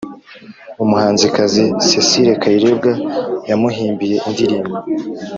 [0.83, 2.91] Umuhanzikazi Cecile Kayirebwa
[3.49, 4.73] yamuhimbiye indirimbo